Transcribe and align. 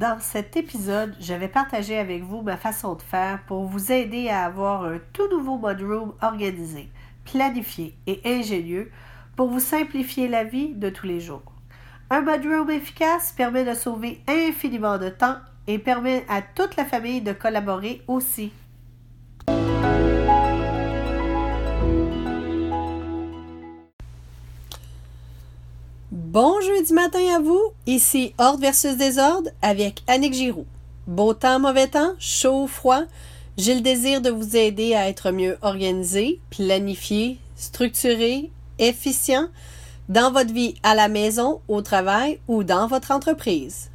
Dans 0.00 0.18
cet 0.18 0.56
épisode, 0.56 1.14
je 1.20 1.34
vais 1.34 1.46
partager 1.46 1.98
avec 1.98 2.22
vous 2.22 2.40
ma 2.40 2.56
façon 2.56 2.94
de 2.94 3.02
faire 3.02 3.42
pour 3.44 3.66
vous 3.66 3.92
aider 3.92 4.30
à 4.30 4.46
avoir 4.46 4.84
un 4.84 4.98
tout 5.12 5.28
nouveau 5.28 5.58
room 5.58 6.14
organisé, 6.22 6.88
planifié 7.26 7.94
et 8.06 8.18
ingénieux 8.24 8.90
pour 9.36 9.50
vous 9.50 9.60
simplifier 9.60 10.26
la 10.26 10.42
vie 10.42 10.72
de 10.72 10.88
tous 10.88 11.04
les 11.04 11.20
jours. 11.20 11.42
Un 12.08 12.24
room 12.24 12.70
efficace 12.70 13.34
permet 13.36 13.66
de 13.66 13.74
sauver 13.74 14.22
infiniment 14.26 14.96
de 14.96 15.10
temps 15.10 15.36
et 15.66 15.78
permet 15.78 16.24
à 16.30 16.40
toute 16.40 16.76
la 16.76 16.86
famille 16.86 17.20
de 17.20 17.34
collaborer 17.34 18.00
aussi. 18.08 18.54
Bon 26.32 26.60
jeudi 26.60 26.92
matin 26.92 27.34
à 27.34 27.40
vous, 27.40 27.72
ici 27.88 28.34
Ordre 28.38 28.60
versus 28.60 28.96
Désordre 28.96 29.50
avec 29.62 30.04
Annick 30.06 30.32
Giroux. 30.32 30.66
Beau 31.08 31.34
temps, 31.34 31.58
mauvais 31.58 31.88
temps, 31.88 32.12
chaud, 32.20 32.68
froid, 32.68 33.02
j'ai 33.56 33.74
le 33.74 33.80
désir 33.80 34.20
de 34.20 34.30
vous 34.30 34.56
aider 34.56 34.94
à 34.94 35.08
être 35.08 35.32
mieux 35.32 35.58
organisé, 35.60 36.38
planifié, 36.50 37.40
structuré, 37.56 38.52
efficient 38.78 39.48
dans 40.08 40.30
votre 40.30 40.52
vie 40.52 40.76
à 40.84 40.94
la 40.94 41.08
maison, 41.08 41.62
au 41.66 41.82
travail 41.82 42.38
ou 42.46 42.62
dans 42.62 42.86
votre 42.86 43.10
entreprise. 43.10 43.90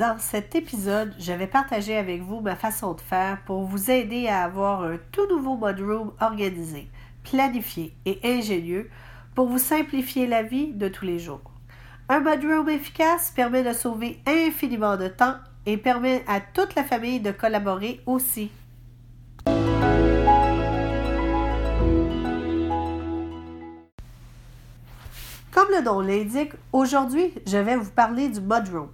Dans 0.00 0.18
cet 0.18 0.54
épisode, 0.54 1.14
je 1.18 1.30
vais 1.30 1.46
partager 1.46 1.94
avec 1.94 2.22
vous 2.22 2.40
ma 2.40 2.56
façon 2.56 2.94
de 2.94 3.02
faire 3.02 3.36
pour 3.44 3.64
vous 3.64 3.90
aider 3.90 4.28
à 4.28 4.44
avoir 4.44 4.82
un 4.82 4.96
tout 5.12 5.28
nouveau 5.28 5.56
room 5.56 6.12
organisé, 6.22 6.88
planifié 7.22 7.94
et 8.06 8.18
ingénieux 8.24 8.88
pour 9.34 9.46
vous 9.46 9.58
simplifier 9.58 10.26
la 10.26 10.42
vie 10.42 10.72
de 10.72 10.88
tous 10.88 11.04
les 11.04 11.18
jours. 11.18 11.42
Un 12.08 12.20
room 12.20 12.70
efficace 12.70 13.30
permet 13.36 13.62
de 13.62 13.74
sauver 13.74 14.18
infiniment 14.26 14.96
de 14.96 15.08
temps 15.08 15.34
et 15.66 15.76
permet 15.76 16.24
à 16.26 16.40
toute 16.40 16.74
la 16.76 16.84
famille 16.84 17.20
de 17.20 17.32
collaborer 17.32 18.00
aussi. 18.06 18.50
Comme 25.52 25.68
le 25.76 25.84
nom 25.84 26.00
l'indique, 26.00 26.52
aujourd'hui, 26.72 27.34
je 27.46 27.58
vais 27.58 27.76
vous 27.76 27.90
parler 27.90 28.30
du 28.30 28.40
mudroom. 28.40 28.88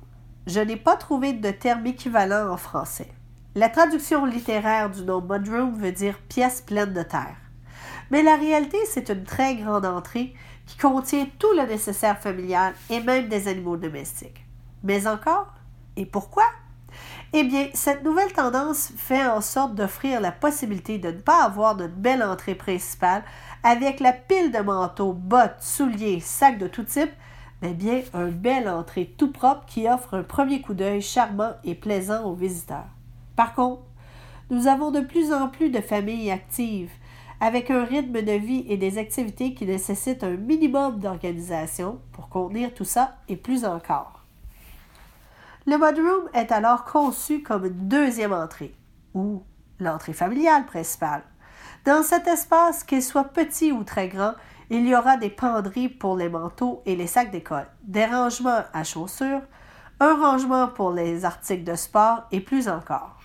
Je 0.46 0.60
n'ai 0.60 0.76
pas 0.76 0.96
trouvé 0.96 1.32
de 1.32 1.50
terme 1.50 1.86
équivalent 1.86 2.52
en 2.52 2.56
français. 2.56 3.10
La 3.56 3.68
traduction 3.68 4.24
littéraire 4.26 4.90
du 4.90 5.02
nom 5.02 5.20
mudroom 5.20 5.74
veut 5.74 5.90
dire 5.90 6.18
pièce 6.28 6.60
pleine 6.60 6.92
de 6.92 7.02
terre. 7.02 7.36
Mais 8.12 8.22
la 8.22 8.36
réalité, 8.36 8.78
c'est 8.88 9.08
une 9.08 9.24
très 9.24 9.56
grande 9.56 9.84
entrée 9.84 10.34
qui 10.66 10.78
contient 10.78 11.26
tout 11.40 11.52
le 11.56 11.66
nécessaire 11.66 12.20
familial 12.20 12.74
et 12.90 13.00
même 13.00 13.28
des 13.28 13.48
animaux 13.48 13.76
domestiques. 13.76 14.46
Mais 14.84 15.08
encore, 15.08 15.52
et 15.96 16.06
pourquoi? 16.06 16.44
Eh 17.32 17.42
bien, 17.42 17.68
cette 17.74 18.04
nouvelle 18.04 18.32
tendance 18.32 18.92
fait 18.96 19.26
en 19.26 19.40
sorte 19.40 19.74
d'offrir 19.74 20.20
la 20.20 20.30
possibilité 20.30 20.98
de 20.98 21.08
ne 21.08 21.20
pas 21.20 21.42
avoir 21.42 21.74
de 21.74 21.88
belle 21.88 22.22
entrée 22.22 22.54
principale 22.54 23.24
avec 23.64 23.98
la 23.98 24.12
pile 24.12 24.52
de 24.52 24.60
manteaux, 24.60 25.12
bottes, 25.12 25.60
souliers, 25.60 26.20
sacs 26.20 26.58
de 26.58 26.68
tout 26.68 26.84
type, 26.84 27.10
mais 27.62 27.72
bien 27.72 28.02
un 28.14 28.28
bel 28.28 28.68
entrée 28.68 29.14
tout 29.16 29.32
propre 29.32 29.64
qui 29.66 29.88
offre 29.88 30.14
un 30.14 30.22
premier 30.22 30.60
coup 30.60 30.74
d'œil 30.74 31.00
charmant 31.00 31.52
et 31.64 31.74
plaisant 31.74 32.24
aux 32.24 32.34
visiteurs. 32.34 32.88
Par 33.34 33.54
contre, 33.54 33.82
nous 34.50 34.66
avons 34.66 34.90
de 34.90 35.00
plus 35.00 35.32
en 35.32 35.48
plus 35.48 35.70
de 35.70 35.80
familles 35.80 36.30
actives, 36.30 36.92
avec 37.40 37.70
un 37.70 37.84
rythme 37.84 38.22
de 38.22 38.32
vie 38.32 38.64
et 38.68 38.76
des 38.76 38.98
activités 38.98 39.54
qui 39.54 39.66
nécessitent 39.66 40.24
un 40.24 40.36
minimum 40.36 41.00
d'organisation 41.00 42.00
pour 42.12 42.28
contenir 42.28 42.72
tout 42.72 42.84
ça 42.84 43.16
et 43.28 43.36
plus 43.36 43.64
encore. 43.64 44.24
Le 45.66 45.76
mudroom 45.76 46.28
est 46.32 46.52
alors 46.52 46.84
conçu 46.84 47.42
comme 47.42 47.66
une 47.66 47.88
deuxième 47.88 48.32
entrée, 48.32 48.74
ou 49.14 49.42
l'entrée 49.80 50.12
familiale 50.12 50.64
principale. 50.64 51.24
Dans 51.84 52.02
cet 52.02 52.26
espace, 52.26 52.84
qu'il 52.84 53.02
soit 53.02 53.24
petit 53.24 53.72
ou 53.72 53.82
très 53.82 54.08
grand, 54.08 54.32
il 54.70 54.86
y 54.86 54.94
aura 54.94 55.16
des 55.16 55.30
penderies 55.30 55.88
pour 55.88 56.16
les 56.16 56.28
manteaux 56.28 56.82
et 56.86 56.96
les 56.96 57.06
sacs 57.06 57.30
d'école, 57.30 57.68
des 57.84 58.04
rangements 58.04 58.62
à 58.72 58.84
chaussures, 58.84 59.42
un 60.00 60.14
rangement 60.14 60.68
pour 60.68 60.92
les 60.92 61.24
articles 61.24 61.64
de 61.64 61.74
sport 61.74 62.24
et 62.32 62.40
plus 62.40 62.68
encore. 62.68 63.20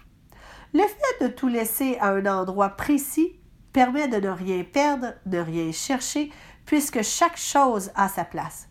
Le 0.73 0.83
fait 0.83 1.25
de 1.25 1.27
tout 1.27 1.47
laisser 1.47 1.97
à 1.99 2.09
un 2.09 2.25
endroit 2.25 2.69
précis 2.69 3.39
permet 3.73 4.07
de 4.07 4.17
ne 4.17 4.29
rien 4.29 4.63
perdre, 4.63 5.13
de 5.25 5.37
rien 5.37 5.71
chercher, 5.71 6.31
puisque 6.65 7.01
chaque 7.01 7.37
chose 7.37 7.91
a 7.95 8.07
sa 8.07 8.23
place. 8.23 8.67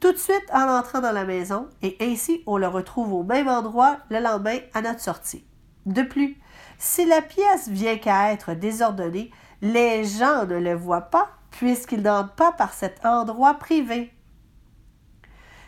Tout 0.00 0.12
de 0.12 0.18
suite 0.18 0.50
en 0.52 0.68
entrant 0.68 1.00
dans 1.00 1.12
la 1.12 1.24
maison, 1.24 1.68
et 1.80 1.96
ainsi 2.00 2.42
on 2.46 2.56
le 2.56 2.66
retrouve 2.68 3.12
au 3.12 3.22
même 3.22 3.48
endroit 3.48 3.98
le 4.10 4.20
lendemain 4.20 4.58
à 4.74 4.82
notre 4.82 5.00
sortie. 5.00 5.46
De 5.86 6.02
plus, 6.02 6.36
si 6.78 7.06
la 7.06 7.22
pièce 7.22 7.68
vient 7.68 7.96
qu'à 7.96 8.32
être 8.32 8.54
désordonnée, 8.54 9.30
les 9.62 10.04
gens 10.04 10.44
ne 10.46 10.56
le 10.56 10.74
voient 10.74 11.02
pas 11.02 11.30
puisqu'ils 11.52 12.02
n'entrent 12.02 12.34
pas 12.34 12.52
par 12.52 12.72
cet 12.72 13.04
endroit 13.04 13.54
privé. 13.54 14.12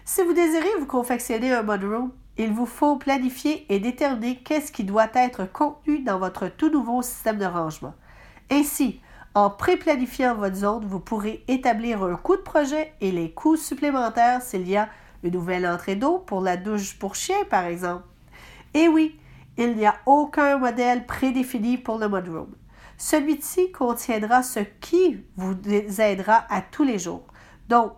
Si 0.04 0.22
vous 0.22 0.32
désirez 0.32 0.68
vous 0.78 0.86
confectionner 0.86 1.52
un 1.52 1.62
mudroom, 1.62 2.12
il 2.36 2.52
vous 2.52 2.66
faut 2.66 2.96
planifier 2.96 3.64
et 3.72 3.78
déterminer 3.78 4.36
qu'est-ce 4.36 4.72
qui 4.72 4.84
doit 4.84 5.08
être 5.14 5.50
contenu 5.50 6.00
dans 6.00 6.18
votre 6.18 6.48
tout 6.48 6.68
nouveau 6.68 7.00
système 7.00 7.38
de 7.38 7.46
rangement. 7.46 7.94
Ainsi, 8.50 9.00
en 9.34 9.50
pré-planifiant 9.50 10.34
votre 10.34 10.56
zone, 10.56 10.84
vous 10.84 11.00
pourrez 11.00 11.44
établir 11.48 12.02
un 12.02 12.16
coût 12.16 12.36
de 12.36 12.42
projet 12.42 12.92
et 13.00 13.12
les 13.12 13.32
coûts 13.32 13.56
supplémentaires 13.56 14.42
s'il 14.42 14.68
y 14.68 14.76
a 14.76 14.88
une 15.22 15.32
nouvelle 15.32 15.66
entrée 15.66 15.96
d'eau 15.96 16.18
pour 16.18 16.40
la 16.40 16.56
douche 16.56 16.98
pour 16.98 17.14
chien, 17.14 17.36
par 17.48 17.64
exemple. 17.64 18.04
Et 18.74 18.88
oui, 18.88 19.18
il 19.56 19.76
n'y 19.76 19.86
a 19.86 19.94
aucun 20.06 20.58
modèle 20.58 21.06
prédéfini 21.06 21.78
pour 21.78 21.98
le 21.98 22.08
mudroom. 22.08 22.54
Celui-ci 22.96 23.72
contiendra 23.72 24.42
ce 24.42 24.60
qui 24.60 25.24
vous 25.36 25.54
aidera 26.00 26.44
à 26.48 26.62
tous 26.62 26.84
les 26.84 26.98
jours. 26.98 27.26
Donc, 27.68 27.92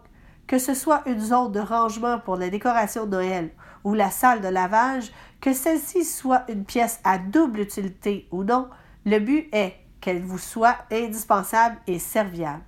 que 0.46 0.58
ce 0.58 0.74
soit 0.74 1.02
une 1.06 1.20
zone 1.20 1.52
de 1.52 1.60
rangement 1.60 2.18
pour 2.18 2.36
la 2.36 2.50
décoration 2.50 3.04
de 3.04 3.10
Noël 3.10 3.50
ou 3.84 3.94
la 3.94 4.10
salle 4.10 4.40
de 4.40 4.48
lavage, 4.48 5.12
que 5.40 5.52
celle-ci 5.52 6.04
soit 6.04 6.44
une 6.48 6.64
pièce 6.64 7.00
à 7.04 7.18
double 7.18 7.60
utilité 7.60 8.28
ou 8.30 8.44
non, 8.44 8.68
le 9.04 9.18
but 9.18 9.48
est 9.52 9.74
qu'elle 10.00 10.22
vous 10.22 10.38
soit 10.38 10.76
indispensable 10.90 11.76
et 11.86 11.98
serviable. 11.98 12.62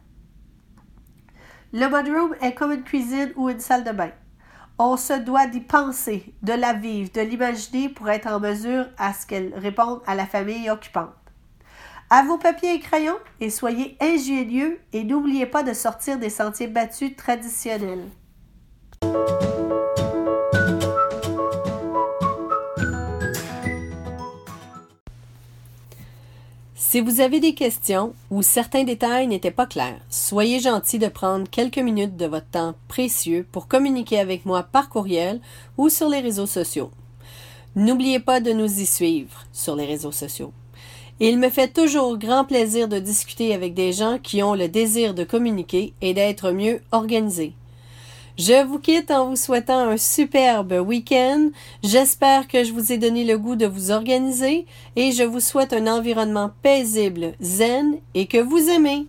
Le 1.72 1.86
mudroom 1.86 2.34
est 2.40 2.54
comme 2.54 2.72
une 2.72 2.82
cuisine 2.82 3.32
ou 3.36 3.48
une 3.48 3.60
salle 3.60 3.84
de 3.84 3.92
bain. 3.92 4.10
On 4.78 4.96
se 4.96 5.12
doit 5.12 5.46
d'y 5.46 5.60
penser, 5.60 6.34
de 6.42 6.52
la 6.52 6.72
vivre, 6.72 7.10
de 7.12 7.20
l'imaginer 7.20 7.88
pour 7.88 8.08
être 8.08 8.28
en 8.28 8.40
mesure 8.40 8.86
à 8.96 9.12
ce 9.12 9.26
qu'elle 9.26 9.52
réponde 9.54 10.00
à 10.06 10.14
la 10.14 10.24
famille 10.24 10.70
occupante. 10.70 11.27
À 12.10 12.22
vos 12.22 12.38
papiers 12.38 12.72
et 12.72 12.80
crayons 12.80 13.18
et 13.38 13.50
soyez 13.50 13.98
ingénieux 14.00 14.80
et 14.94 15.04
n'oubliez 15.04 15.44
pas 15.44 15.62
de 15.62 15.74
sortir 15.74 16.18
des 16.18 16.30
sentiers 16.30 16.66
battus 16.66 17.14
traditionnels. 17.14 18.08
Si 26.74 27.02
vous 27.02 27.20
avez 27.20 27.40
des 27.40 27.52
questions 27.52 28.14
ou 28.30 28.40
certains 28.40 28.84
détails 28.84 29.26
n'étaient 29.26 29.50
pas 29.50 29.66
clairs, 29.66 30.00
soyez 30.08 30.60
gentil 30.60 30.98
de 30.98 31.08
prendre 31.08 31.46
quelques 31.50 31.76
minutes 31.76 32.16
de 32.16 32.24
votre 32.24 32.48
temps 32.48 32.74
précieux 32.88 33.46
pour 33.52 33.68
communiquer 33.68 34.18
avec 34.18 34.46
moi 34.46 34.62
par 34.62 34.88
courriel 34.88 35.42
ou 35.76 35.90
sur 35.90 36.08
les 36.08 36.20
réseaux 36.20 36.46
sociaux. 36.46 36.90
N'oubliez 37.76 38.18
pas 38.18 38.40
de 38.40 38.52
nous 38.52 38.80
y 38.80 38.86
suivre 38.86 39.44
sur 39.52 39.76
les 39.76 39.84
réseaux 39.84 40.12
sociaux. 40.12 40.54
Il 41.20 41.38
me 41.38 41.48
fait 41.48 41.68
toujours 41.68 42.16
grand 42.16 42.44
plaisir 42.44 42.86
de 42.86 43.00
discuter 43.00 43.52
avec 43.52 43.74
des 43.74 43.92
gens 43.92 44.18
qui 44.22 44.40
ont 44.42 44.54
le 44.54 44.68
désir 44.68 45.14
de 45.14 45.24
communiquer 45.24 45.92
et 46.00 46.14
d'être 46.14 46.52
mieux 46.52 46.80
organisés. 46.92 47.54
Je 48.38 48.64
vous 48.64 48.78
quitte 48.78 49.10
en 49.10 49.30
vous 49.30 49.36
souhaitant 49.36 49.80
un 49.80 49.96
superbe 49.96 50.74
week-end. 50.86 51.50
J'espère 51.82 52.46
que 52.46 52.62
je 52.62 52.72
vous 52.72 52.92
ai 52.92 52.98
donné 52.98 53.24
le 53.24 53.36
goût 53.36 53.56
de 53.56 53.66
vous 53.66 53.90
organiser 53.90 54.64
et 54.94 55.10
je 55.10 55.24
vous 55.24 55.40
souhaite 55.40 55.72
un 55.72 55.88
environnement 55.88 56.52
paisible, 56.62 57.32
zen 57.40 57.96
et 58.14 58.26
que 58.26 58.38
vous 58.38 58.68
aimez. 58.70 59.06